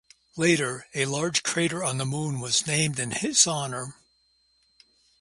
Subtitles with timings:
[0.35, 3.97] Later, a large crater on the Moon was named in his honor.